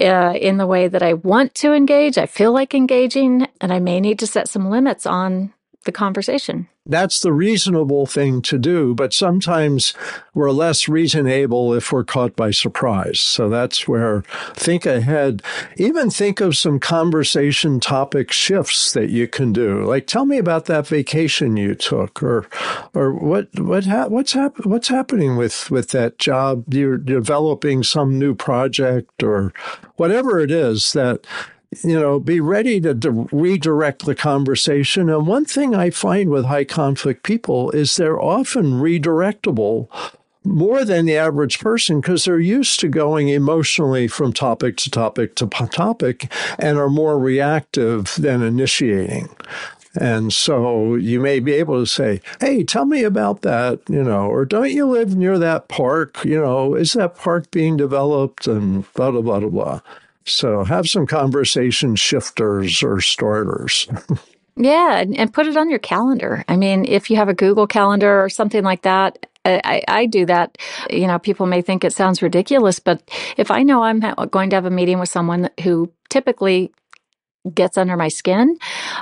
uh, 0.00 0.34
in 0.40 0.58
the 0.58 0.66
way 0.66 0.86
that 0.86 1.02
I 1.02 1.14
want 1.14 1.56
to 1.56 1.72
engage. 1.72 2.18
I 2.18 2.26
feel 2.26 2.52
like 2.52 2.72
engaging, 2.72 3.48
and 3.60 3.72
I 3.72 3.80
may 3.80 4.00
need 4.00 4.20
to 4.20 4.28
set 4.28 4.46
some 4.48 4.70
limits 4.70 5.06
on 5.06 5.52
the 5.84 5.92
conversation. 5.92 6.68
That's 6.84 7.20
the 7.20 7.32
reasonable 7.32 8.06
thing 8.06 8.42
to 8.42 8.58
do, 8.58 8.92
but 8.92 9.12
sometimes 9.12 9.94
we're 10.34 10.50
less 10.50 10.88
reasonable 10.88 11.72
if 11.74 11.92
we're 11.92 12.02
caught 12.02 12.34
by 12.34 12.50
surprise. 12.50 13.20
So 13.20 13.48
that's 13.48 13.86
where 13.86 14.22
think 14.54 14.84
ahead. 14.84 15.42
Even 15.76 16.10
think 16.10 16.40
of 16.40 16.56
some 16.56 16.80
conversation 16.80 17.78
topic 17.78 18.32
shifts 18.32 18.92
that 18.94 19.10
you 19.10 19.28
can 19.28 19.52
do. 19.52 19.84
Like, 19.84 20.08
tell 20.08 20.24
me 20.24 20.38
about 20.38 20.64
that 20.64 20.88
vacation 20.88 21.56
you 21.56 21.76
took, 21.76 22.20
or, 22.20 22.48
or 22.94 23.12
what, 23.12 23.48
what, 23.60 23.84
ha- 23.84 24.08
what's 24.08 24.32
hap- 24.32 24.66
what's 24.66 24.88
happening 24.88 25.36
with, 25.36 25.70
with 25.70 25.90
that 25.90 26.18
job? 26.18 26.74
You're 26.74 26.98
developing 26.98 27.84
some 27.84 28.18
new 28.18 28.34
project 28.34 29.22
or 29.22 29.52
whatever 29.96 30.40
it 30.40 30.50
is 30.50 30.94
that 30.94 31.28
you 31.80 31.98
know, 31.98 32.20
be 32.20 32.40
ready 32.40 32.80
to, 32.80 33.28
redirect 33.32 34.04
the 34.04 34.14
conversation. 34.14 35.08
And 35.08 35.26
one 35.26 35.44
thing 35.44 35.74
I 35.74 35.90
find 35.90 36.30
with 36.30 36.46
high 36.46 36.64
conflict 36.64 37.22
people 37.22 37.70
is 37.70 37.96
they're 37.96 38.20
often 38.20 38.80
redirectable 38.80 39.88
more 40.44 40.84
than 40.84 41.06
the 41.06 41.16
average 41.16 41.60
person 41.60 42.00
because 42.00 42.24
they're 42.24 42.38
used 42.38 42.80
to 42.80 42.88
going 42.88 43.28
emotionally 43.28 44.08
from 44.08 44.32
topic 44.32 44.76
to 44.78 44.90
topic 44.90 45.34
to 45.36 45.46
topic 45.46 46.32
and 46.58 46.78
are 46.78 46.90
more 46.90 47.18
reactive 47.18 48.14
than 48.18 48.42
initiating. 48.42 49.28
And 49.94 50.32
so 50.32 50.94
you 50.94 51.20
may 51.20 51.38
be 51.38 51.52
able 51.52 51.78
to 51.80 51.86
say, 51.86 52.22
Hey, 52.40 52.64
tell 52.64 52.86
me 52.86 53.04
about 53.04 53.42
that, 53.42 53.80
you 53.88 54.02
know, 54.02 54.26
or 54.26 54.44
don't 54.44 54.70
you 54.70 54.86
live 54.86 55.14
near 55.14 55.38
that 55.38 55.68
park? 55.68 56.24
You 56.24 56.40
know, 56.40 56.74
is 56.74 56.94
that 56.94 57.16
park 57.16 57.50
being 57.50 57.76
developed? 57.76 58.46
And 58.46 58.90
blah, 58.94 59.10
blah, 59.10 59.20
blah, 59.20 59.40
blah, 59.40 59.48
blah. 59.50 59.80
So 60.24 60.64
have 60.64 60.88
some 60.88 61.06
conversation 61.06 61.96
shifters 61.96 62.82
or 62.82 63.00
starters. 63.00 63.88
yeah, 64.56 64.98
and, 64.98 65.16
and, 65.16 65.32
put 65.32 65.46
it 65.46 65.56
on 65.56 65.70
your 65.70 65.78
calendar. 65.78 66.44
I 66.48 66.56
mean, 66.56 66.84
if 66.84 67.10
you 67.10 67.16
have 67.16 67.28
a 67.28 67.34
Google 67.34 67.66
Calendar 67.66 68.22
or 68.22 68.28
something 68.28 68.62
like 68.62 68.82
that, 68.82 69.26
I, 69.44 69.82
I, 69.88 70.06
do 70.06 70.24
that. 70.26 70.56
You 70.90 71.06
know, 71.06 71.18
people 71.18 71.46
may 71.46 71.62
think 71.62 71.82
it 71.82 71.92
sounds 71.92 72.22
ridiculous, 72.22 72.78
but 72.78 73.02
if 73.36 73.50
I 73.50 73.62
know 73.62 73.82
I'm 73.82 74.00
going 74.30 74.50
to 74.50 74.56
have 74.56 74.66
a 74.66 74.70
meeting 74.70 75.00
with 75.00 75.08
someone 75.08 75.50
who 75.62 75.92
typically 76.10 76.72
gets 77.52 77.76
under 77.76 77.96
my 77.96 78.08
skin, 78.08 78.56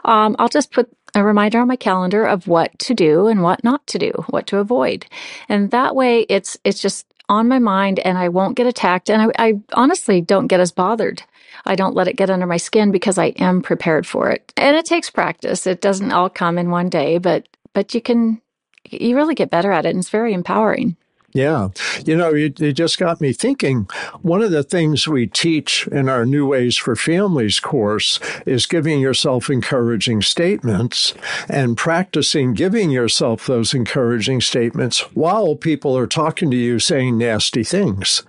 um, 0.04 0.36
I'll 0.38 0.48
just 0.48 0.72
put 0.72 0.88
a 1.14 1.22
reminder 1.22 1.60
on 1.60 1.68
my 1.68 1.76
calendar 1.76 2.24
of 2.24 2.48
what 2.48 2.78
to 2.78 2.94
do 2.94 3.26
and 3.26 3.42
what 3.42 3.62
not 3.64 3.86
to 3.88 3.98
do, 3.98 4.12
what 4.28 4.46
to 4.46 4.58
avoid, 4.58 5.06
and 5.48 5.70
that 5.72 5.94
way 5.94 6.20
it's 6.28 6.56
it's 6.64 6.80
just 6.80 7.06
on 7.30 7.46
my 7.48 7.60
mind 7.60 8.00
and 8.00 8.18
I 8.18 8.28
won't 8.28 8.56
get 8.56 8.66
attacked. 8.66 9.08
And 9.08 9.32
I, 9.38 9.46
I, 9.50 9.54
honestly 9.72 10.20
don't 10.20 10.48
get 10.48 10.58
as 10.58 10.72
bothered. 10.72 11.22
I 11.64 11.76
don't 11.76 11.94
let 11.94 12.08
it 12.08 12.16
get 12.16 12.28
under 12.28 12.46
my 12.46 12.56
skin 12.56 12.90
because 12.90 13.18
I 13.18 13.26
am 13.38 13.62
prepared 13.62 14.04
for 14.04 14.30
it. 14.30 14.52
And 14.56 14.76
it 14.76 14.84
takes 14.84 15.08
practice. 15.10 15.66
It 15.66 15.80
doesn't 15.80 16.10
all 16.10 16.28
come 16.28 16.58
in 16.58 16.70
one 16.70 16.88
day, 16.88 17.18
but, 17.18 17.48
but 17.72 17.94
you 17.94 18.00
can, 18.00 18.42
you 18.90 19.14
really 19.14 19.36
get 19.36 19.48
better 19.48 19.70
at 19.70 19.86
it 19.86 19.90
and 19.90 20.00
it's 20.00 20.10
very 20.10 20.34
empowering. 20.34 20.96
Yeah. 21.32 21.68
You 22.04 22.16
know, 22.16 22.34
it, 22.34 22.60
it, 22.60 22.72
just 22.72 22.98
got 22.98 23.20
me 23.20 23.32
thinking. 23.32 23.88
One 24.22 24.42
of 24.42 24.50
the 24.50 24.64
things 24.64 25.06
we 25.06 25.28
teach 25.28 25.86
in 25.88 26.08
our 26.08 26.26
New 26.26 26.46
Ways 26.46 26.76
for 26.76 26.96
Families 26.96 27.60
course 27.60 28.18
is 28.46 28.66
giving 28.66 29.00
yourself 29.00 29.48
encouraging 29.48 30.22
statements 30.22 31.14
and 31.48 31.76
practicing 31.76 32.54
giving 32.54 32.90
yourself 32.90 33.46
those 33.46 33.74
encouraging 33.74 34.40
statements 34.40 35.00
while 35.14 35.54
people 35.54 35.96
are 35.96 36.08
talking 36.08 36.50
to 36.50 36.56
you 36.56 36.80
saying 36.80 37.18
nasty 37.18 37.62
things. 37.62 38.24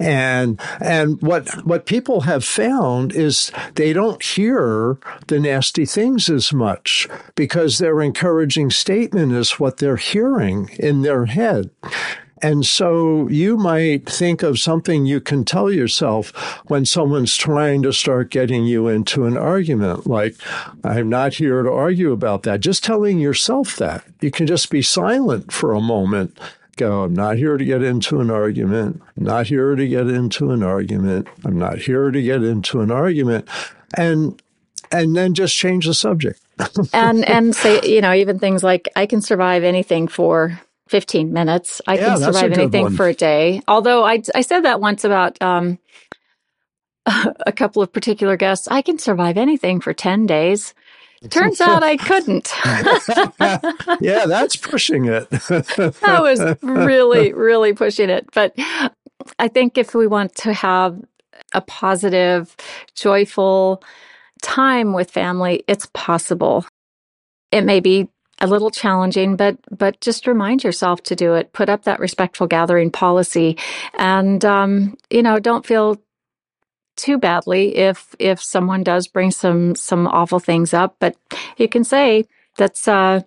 And, 0.00 0.60
and 0.80 1.22
what, 1.22 1.48
what 1.64 1.86
people 1.86 2.22
have 2.22 2.44
found 2.44 3.12
is 3.12 3.52
they 3.76 3.92
don't 3.92 4.22
hear 4.22 4.98
the 5.28 5.38
nasty 5.38 5.86
things 5.86 6.28
as 6.28 6.52
much 6.52 7.06
because 7.36 7.78
their 7.78 8.00
encouraging 8.00 8.70
statement 8.70 9.32
is 9.32 9.60
what 9.60 9.76
they're 9.76 9.96
hearing 9.96 10.70
in 10.80 11.02
their 11.02 11.26
head. 11.26 11.70
And 12.42 12.64
so 12.64 13.28
you 13.28 13.56
might 13.56 14.08
think 14.08 14.42
of 14.42 14.58
something 14.58 15.04
you 15.04 15.20
can 15.20 15.44
tell 15.44 15.70
yourself 15.70 16.30
when 16.68 16.86
someone's 16.86 17.36
trying 17.36 17.82
to 17.82 17.92
start 17.92 18.30
getting 18.30 18.64
you 18.64 18.88
into 18.88 19.26
an 19.26 19.36
argument, 19.36 20.06
like, 20.06 20.36
I'm 20.82 21.08
not 21.08 21.34
here 21.34 21.62
to 21.62 21.70
argue 21.70 22.12
about 22.12 22.44
that. 22.44 22.60
Just 22.60 22.82
telling 22.82 23.18
yourself 23.18 23.76
that. 23.76 24.04
You 24.20 24.30
can 24.30 24.46
just 24.46 24.70
be 24.70 24.82
silent 24.82 25.52
for 25.52 25.72
a 25.72 25.80
moment. 25.80 26.38
Go, 26.76 27.02
I'm 27.02 27.14
not 27.14 27.36
here 27.36 27.58
to 27.58 27.64
get 27.64 27.82
into 27.82 28.20
an 28.20 28.30
argument. 28.30 29.02
I'm 29.16 29.24
not 29.24 29.48
here 29.48 29.74
to 29.74 29.86
get 29.86 30.08
into 30.08 30.50
an 30.50 30.62
argument. 30.62 31.28
I'm 31.44 31.58
not 31.58 31.78
here 31.78 32.10
to 32.10 32.22
get 32.22 32.42
into 32.42 32.80
an 32.80 32.90
argument. 32.90 33.46
And 33.96 34.40
and 34.92 35.14
then 35.14 35.34
just 35.34 35.54
change 35.54 35.86
the 35.86 35.94
subject. 35.94 36.40
and 36.92 37.28
and 37.28 37.54
say, 37.54 37.80
you 37.84 38.00
know, 38.00 38.12
even 38.12 38.38
things 38.38 38.62
like 38.62 38.88
I 38.96 39.06
can 39.06 39.20
survive 39.20 39.62
anything 39.62 40.08
for 40.08 40.58
15 40.90 41.32
minutes. 41.32 41.80
I 41.86 41.94
yeah, 41.94 42.06
can 42.06 42.18
survive 42.18 42.52
anything 42.52 42.82
one. 42.82 42.96
for 42.96 43.06
a 43.06 43.14
day. 43.14 43.62
Although 43.68 44.04
I, 44.04 44.20
I 44.34 44.40
said 44.40 44.62
that 44.62 44.80
once 44.80 45.04
about 45.04 45.40
um, 45.40 45.78
a 47.46 47.52
couple 47.52 47.80
of 47.80 47.92
particular 47.92 48.36
guests. 48.36 48.66
I 48.68 48.82
can 48.82 48.98
survive 48.98 49.38
anything 49.38 49.80
for 49.80 49.92
10 49.92 50.26
days. 50.26 50.74
Turns 51.28 51.60
out 51.60 51.84
I 51.84 51.96
couldn't. 51.96 52.52
yeah, 54.00 54.26
that's 54.26 54.56
pushing 54.56 55.04
it. 55.04 55.30
that 55.30 56.18
was 56.20 56.40
really, 56.62 57.32
really 57.32 57.72
pushing 57.72 58.10
it. 58.10 58.28
But 58.32 58.58
I 59.38 59.46
think 59.46 59.78
if 59.78 59.94
we 59.94 60.08
want 60.08 60.34
to 60.36 60.52
have 60.52 61.00
a 61.54 61.60
positive, 61.60 62.56
joyful 62.96 63.82
time 64.42 64.92
with 64.92 65.10
family, 65.10 65.62
it's 65.68 65.86
possible. 65.92 66.64
It 67.52 67.62
may 67.62 67.78
be 67.78 68.08
a 68.40 68.46
little 68.48 68.70
challenging, 68.70 69.36
but 69.36 69.58
but 69.76 70.00
just 70.00 70.26
remind 70.26 70.64
yourself 70.64 71.02
to 71.04 71.16
do 71.16 71.34
it. 71.34 71.52
Put 71.52 71.68
up 71.68 71.84
that 71.84 72.00
respectful 72.00 72.46
gathering 72.48 72.90
policy, 72.90 73.58
and 73.98 74.44
um, 74.44 74.96
you 75.10 75.22
know, 75.22 75.40
don't 75.40 75.66
feel 75.66 75.98
too 76.96 77.18
badly 77.18 77.76
if 77.76 78.14
if 78.18 78.42
someone 78.42 78.84
does 78.84 79.08
bring 79.08 79.30
some 79.32 79.74
some 79.76 80.06
awful 80.08 80.40
things 80.40 80.74
up. 80.74 80.96
But 81.00 81.16
you 81.58 81.68
can 81.68 81.84
say 81.84 82.26
that's. 82.58 82.88
Uh, 82.88 83.22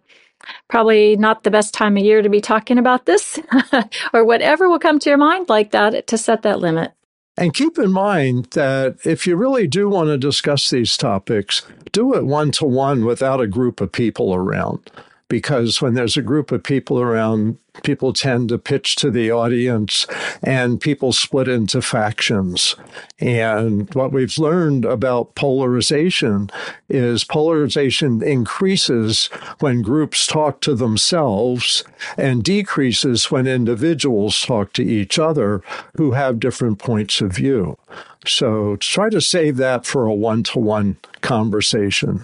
probably 0.70 1.16
not 1.18 1.44
the 1.44 1.52
best 1.52 1.74
time 1.74 1.98
of 1.98 2.04
year 2.04 2.22
to 2.22 2.30
be 2.30 2.42
talking 2.42 2.78
about 2.78 3.06
this, 3.06 3.40
or 4.14 4.26
whatever 4.26 4.70
will 4.70 4.80
come 4.80 5.00
to 5.00 5.10
your 5.10 5.18
mind 5.18 5.50
like 5.50 5.72
that 5.72 6.08
to 6.08 6.18
set 6.18 6.44
that 6.44 6.60
limit. 6.60 6.94
And 7.36 7.54
keep 7.54 7.80
in 7.80 7.92
mind 7.92 8.46
that 8.52 8.98
if 9.06 9.26
you 9.26 9.36
really 9.36 9.68
do 9.68 9.90
want 9.90 10.08
to 10.08 10.18
discuss 10.18 10.70
these 10.70 10.96
topics, 10.96 11.64
do 11.92 12.14
it 12.14 12.26
one 12.26 12.52
to 12.52 12.66
one 12.66 13.06
without 13.06 13.42
a 13.42 13.48
group 13.48 13.82
of 13.82 13.92
people 13.92 14.36
around. 14.36 14.92
Because 15.30 15.82
when 15.82 15.96
there's 15.96 16.18
a 16.18 16.22
group 16.22 16.52
of 16.52 16.64
people 16.64 17.00
around, 17.00 17.58
people 17.82 18.14
tend 18.14 18.50
to 18.50 18.60
pitch 18.60 18.96
to 18.98 19.10
the 19.10 19.32
audience 19.32 20.06
and 20.44 20.80
people 20.80 21.12
split 21.12 21.48
into 21.48 21.82
factions. 21.82 22.76
And 23.20 23.92
what 23.96 24.12
we've 24.12 24.38
learned 24.38 24.86
about 24.86 25.34
polarization 25.34 26.52
is 26.88 27.24
polarization 27.24 28.22
increases 28.22 29.28
when 29.60 29.82
groups 29.82 30.28
talk 30.28 30.62
to 30.62 30.76
themselves 30.76 31.84
and 32.16 32.44
decreases 32.44 33.32
when 33.32 33.48
individuals 33.48 34.40
talk 34.42 34.74
to 34.74 34.84
each 34.84 35.18
other 35.18 35.64
who 35.98 36.12
have 36.12 36.40
different 36.40 36.78
points 36.78 37.22
of 37.22 37.32
view. 37.32 37.78
So 38.26 38.76
try 38.78 39.10
to 39.10 39.20
save 39.20 39.58
that 39.58 39.86
for 39.86 40.06
a 40.06 40.14
one 40.14 40.44
to 40.44 40.60
one 40.60 40.98
conversation. 41.22 42.22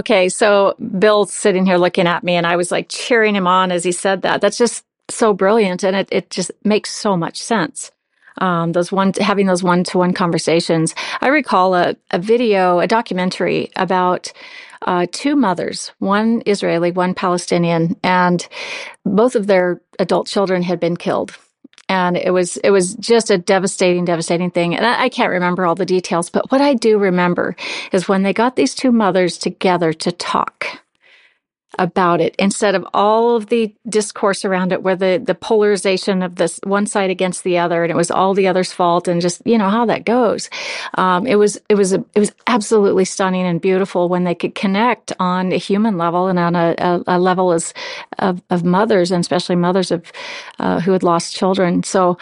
Okay, 0.00 0.28
so 0.28 0.74
Bill's 0.98 1.32
sitting 1.32 1.66
here 1.66 1.78
looking 1.78 2.06
at 2.06 2.24
me, 2.24 2.36
and 2.36 2.46
I 2.46 2.56
was 2.56 2.70
like 2.72 2.88
cheering 2.88 3.36
him 3.36 3.46
on 3.46 3.72
as 3.72 3.84
he 3.84 3.92
said 3.92 4.22
that. 4.22 4.40
That's 4.40 4.58
just 4.58 4.84
so 5.10 5.34
brilliant, 5.34 5.84
and 5.84 5.96
it, 5.96 6.08
it 6.12 6.30
just 6.30 6.52
makes 6.64 6.90
so 6.90 7.16
much 7.16 7.42
sense. 7.42 7.92
Um, 8.40 8.72
those 8.72 8.92
one 8.92 9.12
having 9.20 9.46
those 9.46 9.62
one 9.62 9.84
to 9.84 9.98
one 9.98 10.14
conversations. 10.14 10.94
I 11.20 11.28
recall 11.28 11.74
a, 11.74 11.96
a 12.12 12.18
video, 12.18 12.80
a 12.80 12.86
documentary 12.86 13.70
about 13.76 14.32
uh, 14.82 15.06
two 15.12 15.36
mothers, 15.36 15.92
one 16.00 16.42
Israeli, 16.46 16.92
one 16.92 17.14
Palestinian, 17.14 17.96
and 18.04 18.46
both 19.04 19.36
of 19.36 19.46
their 19.46 19.80
adult 19.98 20.26
children 20.26 20.62
had 20.62 20.80
been 20.80 20.96
killed 20.96 21.36
and 21.94 22.16
it 22.16 22.32
was 22.32 22.56
it 22.58 22.70
was 22.70 22.94
just 22.96 23.30
a 23.30 23.38
devastating 23.38 24.04
devastating 24.04 24.50
thing. 24.50 24.76
And 24.76 24.84
I, 24.84 25.04
I, 25.04 25.08
can't 25.08 25.30
remember 25.30 25.64
all 25.64 25.76
the 25.76 25.86
details 25.86 26.28
but 26.30 26.50
what 26.50 26.60
i 26.60 26.74
do 26.74 26.98
remember 26.98 27.54
is 27.92 28.08
when 28.08 28.22
they 28.22 28.32
got 28.32 28.56
these 28.56 28.74
two 28.74 28.90
mothers 28.90 29.38
together 29.38 29.92
to 29.92 30.10
talk 30.12 30.83
about 31.78 32.20
it 32.20 32.34
instead 32.38 32.74
of 32.74 32.86
all 32.94 33.36
of 33.36 33.46
the 33.46 33.74
discourse 33.88 34.44
around 34.44 34.72
it 34.72 34.82
where 34.82 34.96
the 34.96 35.22
the 35.24 35.34
polarization 35.34 36.22
of 36.22 36.36
this 36.36 36.60
one 36.64 36.86
side 36.86 37.10
against 37.10 37.44
the 37.44 37.58
other 37.58 37.84
and 37.84 37.90
it 37.90 37.96
was 37.96 38.10
all 38.10 38.34
the 38.34 38.48
other's 38.48 38.72
fault 38.72 39.08
and 39.08 39.20
just 39.20 39.42
you 39.46 39.58
know 39.58 39.70
how 39.70 39.86
that 39.86 40.04
goes. 40.04 40.50
Um, 40.94 41.26
it 41.26 41.36
was 41.36 41.60
it 41.68 41.76
was 41.76 41.92
a, 41.92 42.04
it 42.14 42.20
was 42.20 42.32
absolutely 42.46 43.04
stunning 43.04 43.46
and 43.46 43.60
beautiful 43.60 44.08
when 44.08 44.24
they 44.24 44.34
could 44.34 44.54
connect 44.54 45.12
on 45.20 45.52
a 45.52 45.58
human 45.58 45.98
level 45.98 46.28
and 46.28 46.38
on 46.38 46.56
a, 46.56 46.74
a, 46.78 47.02
a 47.06 47.18
level 47.18 47.52
as 47.52 47.74
of, 48.18 48.42
of 48.50 48.64
mothers 48.64 49.10
and 49.10 49.20
especially 49.20 49.56
mothers 49.56 49.90
of 49.90 50.12
uh, 50.58 50.80
who 50.80 50.92
had 50.92 51.02
lost 51.02 51.34
children. 51.34 51.82
So 51.82 52.18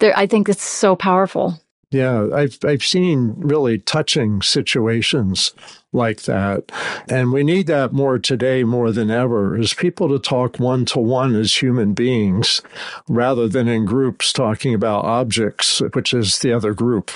there, 0.00 0.16
I 0.16 0.26
think 0.26 0.48
it's 0.48 0.62
so 0.64 0.96
powerful 0.96 1.60
Yeah, 1.92 2.28
I've 2.32 2.58
I've 2.64 2.82
seen 2.82 3.34
really 3.36 3.76
touching 3.76 4.40
situations 4.40 5.52
like 5.92 6.22
that. 6.22 6.72
And 7.06 7.32
we 7.32 7.44
need 7.44 7.66
that 7.66 7.92
more 7.92 8.18
today 8.18 8.64
more 8.64 8.92
than 8.92 9.10
ever 9.10 9.58
is 9.58 9.74
people 9.74 10.08
to 10.08 10.18
talk 10.18 10.58
one 10.58 10.86
to 10.86 10.98
one 10.98 11.34
as 11.34 11.60
human 11.60 11.92
beings 11.92 12.62
rather 13.10 13.46
than 13.46 13.68
in 13.68 13.84
groups 13.84 14.32
talking 14.32 14.72
about 14.72 15.04
objects, 15.04 15.82
which 15.92 16.14
is 16.14 16.38
the 16.38 16.50
other 16.50 16.72
group. 16.72 17.10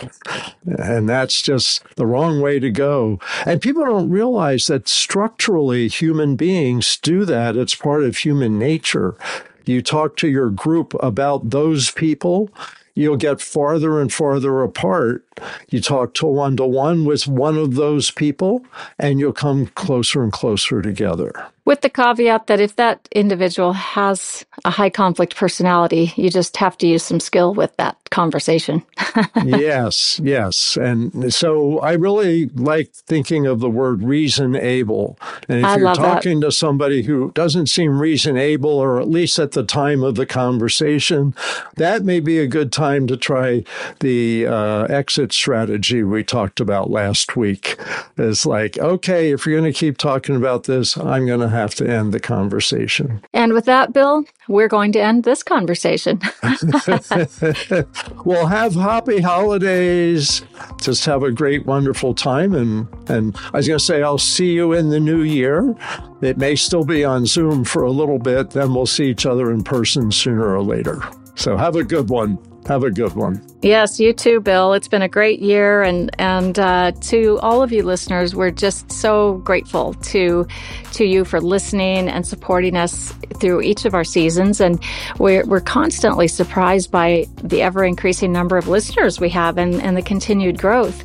And 0.67 1.09
that's 1.09 1.41
just 1.41 1.83
the 1.97 2.05
wrong 2.05 2.43
way 2.43 2.59
to 2.59 2.71
go. 2.71 3.19
And 3.47 3.63
people 3.63 3.87
don't 3.87 4.11
realize 4.11 4.67
that 4.67 4.89
structurally 4.89 5.89
human 5.89 6.37
beings 6.37 6.99
do 6.99 7.25
that. 7.25 7.57
It's 7.57 7.75
part 7.75 8.05
of 8.05 8.19
human 8.19 8.59
nature. 8.59 9.17
You 9.65 9.81
talk 9.81 10.19
to 10.19 10.29
your 10.29 10.51
group 10.51 10.95
about 11.01 11.49
those 11.49 11.91
people 11.91 12.51
you'll 12.97 13.17
get 13.17 13.41
farther 13.41 14.01
and 14.01 14.13
farther 14.13 14.63
apart. 14.63 15.25
You 15.69 15.81
talk 15.81 16.15
to 16.15 16.27
one 16.27 16.57
to 16.57 16.67
one 16.67 17.05
with 17.05 17.29
one 17.29 17.57
of 17.57 17.77
those 17.77 18.11
people, 18.11 18.65
and 18.99 19.21
you'll 19.21 19.33
come 19.33 19.67
closer 19.69 20.25
and 20.25 20.33
closer 20.33 20.83
together. 20.83 21.47
With 21.67 21.81
the 21.81 21.91
caveat 21.91 22.47
that 22.47 22.61
if 22.61 22.77
that 22.77 23.09
individual 23.11 23.73
has 23.73 24.47
a 24.65 24.71
high 24.71 24.89
conflict 24.89 25.35
personality, 25.35 26.13
you 26.15 26.31
just 26.31 26.57
have 26.59 26.79
to 26.79 26.87
use 26.87 27.03
some 27.03 27.19
skill 27.19 27.55
with 27.55 27.77
that 27.77 27.99
conversation. 28.11 28.85
yes, 29.45 30.21
yes. 30.23 30.77
And 30.77 31.35
so 31.35 31.81
I 31.81 31.95
really 31.95 32.47
like 32.55 32.93
thinking 32.93 33.47
of 33.47 33.59
the 33.59 33.69
word 33.69 34.05
reason 34.05 34.55
able. 34.55 35.19
And 35.49 35.59
if 35.59 35.65
I 35.65 35.77
you're 35.77 35.95
talking 35.95 36.41
that. 36.41 36.47
to 36.47 36.53
somebody 36.53 37.03
who 37.03 37.33
doesn't 37.33 37.67
seem 37.67 38.01
reason 38.01 38.37
able, 38.37 38.71
or 38.71 39.01
at 39.01 39.09
least 39.09 39.39
at 39.41 39.53
the 39.53 39.65
time 39.65 40.05
of 40.05 40.15
the 40.15 40.27
conversation, 40.27 41.35
that 41.77 42.05
may 42.05 42.21
be 42.21 42.39
a 42.39 42.47
good 42.47 42.73
time 42.73 43.09
to 43.09 43.17
try 43.17 43.65
the 44.01 44.47
uh, 44.47 44.85
exit 44.85 45.33
strategy 45.33 46.05
we 46.05 46.23
talked 46.23 46.61
about 46.61 46.91
last 46.91 47.37
week. 47.37 47.77
It's 48.17 48.47
like, 48.47 48.79
okay, 48.79 49.33
if 49.33 49.47
you're 49.47 49.59
going 49.59 49.73
to 49.73 49.79
keep 49.79 49.99
talking 49.99 50.37
about 50.37 50.65
this, 50.65 50.97
I'm 50.97 51.27
going 51.27 51.41
to 51.41 51.56
have 51.57 51.75
to 51.77 51.89
end 51.89 52.13
the 52.13 52.21
conversation. 52.21 53.23
And 53.33 53.53
with 53.53 53.65
that, 53.65 53.93
Bill, 53.93 54.25
we're 54.49 54.69
going 54.69 54.93
to 54.93 55.01
end 55.01 55.25
this 55.25 55.43
conversation. 55.43 56.21
well, 58.25 58.47
have 58.47 58.75
happy 58.75 59.21
holidays. 59.21 60.43
Just 60.81 61.05
have 61.07 61.23
a 61.23 61.33
great, 61.33 61.67
wonderful 61.67 62.15
time. 62.15 62.55
And, 62.55 62.89
and 63.09 63.37
I 63.53 63.59
was 63.59 63.69
going 63.69 63.79
to 63.79 63.85
say, 63.85 64.03
I'll 64.03 64.19
see 64.19 64.53
you 64.53 64.73
in 64.73 64.91
the 64.91 65.01
new 65.01 65.23
year. 65.23 65.75
It 66.23 66.39
may 66.39 66.57
still 66.57 66.85
be 66.85 67.05
on 67.05 67.27
Zoom 67.27 67.65
for 67.65 67.83
a 67.83 67.91
little 67.91 68.19
bit. 68.19 68.51
Then 68.51 68.75
we'll 68.75 68.87
see 68.87 69.11
each 69.11 69.27
other 69.27 69.51
in 69.51 69.65
person 69.65 70.13
sooner 70.13 70.55
or 70.55 70.63
later. 70.63 71.03
So 71.37 71.57
have 71.57 71.77
a 71.77 71.85
good 71.85 72.09
one. 72.09 72.39
Have 72.67 72.83
a 72.83 72.91
good 72.91 73.15
one. 73.15 73.41
Yes, 73.63 74.01
you 74.01 74.13
too, 74.13 74.41
Bill. 74.41 74.73
It's 74.73 74.89
been 74.89 75.03
a 75.03 75.09
great 75.09 75.41
year, 75.41 75.83
and 75.83 76.11
and 76.19 76.59
uh, 76.59 76.93
to 77.03 77.39
all 77.39 77.63
of 77.63 77.71
you 77.71 77.85
listeners, 77.85 78.35
we're 78.35 78.51
just 78.51 78.91
so 78.91 79.35
grateful 79.39 79.95
to 79.95 80.49
to 80.95 81.05
you 81.05 81.25
for 81.25 81.41
listening 81.41 82.09
and 82.09 82.27
supporting 82.27 82.77
us 82.77 83.13
through 83.39 83.63
each 83.63 83.85
of 83.85 83.95
our 83.95 84.03
seasons. 84.03 84.61
And 84.61 84.83
we're 85.19 85.47
we're 85.47 85.61
constantly 85.61 86.27
surprised 86.27 86.91
by 86.91 87.27
the 87.37 87.63
ever 87.63 87.85
increasing 87.85 88.33
number 88.33 88.57
of 88.57 88.67
listeners 88.67 89.21
we 89.21 89.29
have 89.29 89.59
and 89.59 89.81
and 89.81 89.97
the 89.97 90.03
continued 90.03 90.59
growth. 90.59 91.05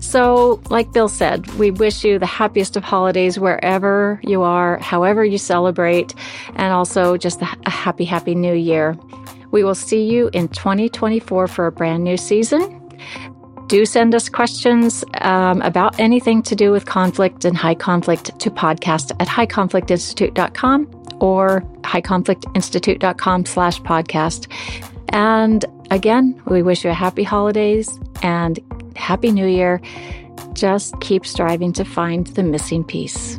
So, 0.00 0.60
like 0.68 0.92
Bill 0.92 1.08
said, 1.08 1.46
we 1.54 1.70
wish 1.70 2.04
you 2.04 2.18
the 2.18 2.26
happiest 2.26 2.76
of 2.76 2.84
holidays 2.84 3.38
wherever 3.38 4.20
you 4.22 4.42
are, 4.42 4.76
however 4.78 5.24
you 5.24 5.38
celebrate, 5.38 6.14
and 6.56 6.72
also 6.72 7.16
just 7.16 7.40
a 7.40 7.70
happy, 7.70 8.04
happy 8.04 8.34
New 8.34 8.54
Year. 8.54 8.94
We 9.50 9.64
will 9.64 9.74
see 9.74 10.04
you 10.04 10.30
in 10.32 10.48
2024 10.48 11.48
for 11.48 11.66
a 11.66 11.72
brand 11.72 12.04
new 12.04 12.16
season. 12.16 12.74
Do 13.68 13.84
send 13.84 14.14
us 14.14 14.28
questions 14.30 15.04
um, 15.20 15.60
about 15.62 16.00
anything 16.00 16.42
to 16.44 16.56
do 16.56 16.70
with 16.70 16.86
conflict 16.86 17.44
and 17.44 17.56
high 17.56 17.74
conflict 17.74 18.38
to 18.40 18.50
podcast 18.50 19.10
at 19.20 19.28
highconflictinstitute.com 19.28 21.16
or 21.20 21.60
highconflictinstitute.com 21.82 23.44
slash 23.44 23.80
podcast. 23.82 24.46
And 25.10 25.64
again, 25.90 26.40
we 26.46 26.62
wish 26.62 26.84
you 26.84 26.90
a 26.90 26.94
happy 26.94 27.24
holidays 27.24 27.98
and 28.22 28.58
happy 28.96 29.32
new 29.32 29.46
year. 29.46 29.80
Just 30.54 30.98
keep 31.00 31.26
striving 31.26 31.72
to 31.74 31.84
find 31.84 32.26
the 32.28 32.42
missing 32.42 32.84
piece. 32.84 33.38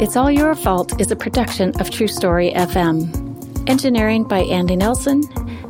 It's 0.00 0.16
All 0.16 0.30
Your 0.30 0.54
Fault 0.54 0.98
is 0.98 1.10
a 1.10 1.16
production 1.16 1.78
of 1.78 1.90
True 1.90 2.08
Story 2.08 2.52
FM. 2.52 3.68
Engineering 3.68 4.24
by 4.24 4.38
Andy 4.38 4.74
Nelson. 4.74 5.22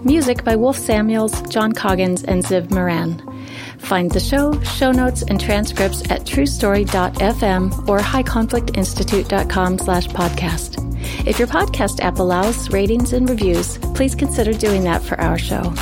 Music 0.04 0.44
by 0.44 0.54
Wolf 0.54 0.78
Samuels, 0.78 1.42
John 1.48 1.72
Coggins, 1.72 2.22
and 2.22 2.44
Ziv 2.44 2.70
Moran. 2.70 3.20
Find 3.78 4.08
the 4.08 4.20
show, 4.20 4.60
show 4.60 4.92
notes, 4.92 5.22
and 5.22 5.40
transcripts 5.40 6.08
at 6.12 6.20
truestory.fm 6.26 7.88
or 7.88 7.98
highconflictinstitute.com 7.98 9.78
slash 9.78 10.06
podcast. 10.06 11.26
If 11.26 11.40
your 11.40 11.48
podcast 11.48 11.98
app 11.98 12.20
allows 12.20 12.70
ratings 12.70 13.12
and 13.12 13.28
reviews, 13.28 13.78
please 13.96 14.14
consider 14.14 14.52
doing 14.52 14.84
that 14.84 15.02
for 15.02 15.20
our 15.20 15.38
show. 15.38 15.74